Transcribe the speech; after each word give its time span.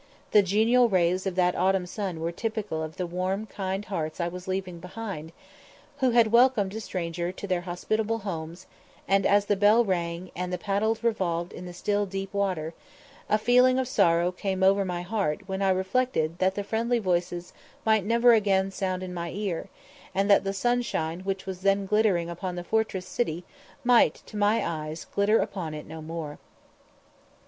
The 0.31 0.41
genial 0.41 0.89
rays 0.89 1.27
of 1.27 1.35
that 1.35 1.55
autumn 1.55 1.85
sun 1.85 2.21
were 2.21 2.31
typical 2.31 2.81
of 2.81 2.95
the 2.97 3.05
warm 3.05 3.45
kind 3.45 3.85
hearts 3.85 4.19
I 4.19 4.29
was 4.29 4.47
leaving 4.47 4.79
behind, 4.79 5.31
who 5.99 6.09
had 6.09 6.31
welcomed 6.31 6.73
a 6.73 6.81
stranger 6.81 7.31
to 7.31 7.45
their 7.45 7.61
hospitable 7.61 8.17
homes; 8.17 8.65
and, 9.07 9.27
as 9.27 9.45
the 9.45 9.55
bell 9.55 9.85
rang, 9.85 10.31
and 10.35 10.51
the 10.51 10.57
paddles 10.57 11.03
revolved 11.03 11.53
in 11.53 11.67
the 11.67 11.71
still 11.73 12.07
deep 12.07 12.33
water, 12.33 12.73
a 13.29 13.37
feeling 13.37 13.77
of 13.77 13.87
sorrow 13.87 14.31
came 14.31 14.63
over 14.63 14.83
my 14.83 15.03
heart 15.03 15.47
when 15.47 15.61
I 15.61 15.69
reflected 15.69 16.39
that 16.39 16.55
the 16.55 16.63
friendly 16.63 16.97
voices 16.97 17.53
might 17.85 18.03
never 18.03 18.33
again 18.33 18.71
sound 18.71 19.03
in 19.03 19.13
my 19.13 19.29
ear, 19.29 19.69
and 20.15 20.31
that 20.31 20.43
the 20.43 20.51
sunshine 20.53 21.19
which 21.19 21.45
was 21.45 21.61
then 21.61 21.85
glittering 21.85 22.27
upon 22.27 22.55
the 22.55 22.63
fortress 22.63 23.05
city 23.07 23.43
might, 23.83 24.23
to 24.25 24.35
my 24.35 24.65
eyes, 24.65 25.05
glitter 25.13 25.37
upon 25.37 25.75
it 25.75 25.85
no 25.85 26.01
more. 26.01 26.39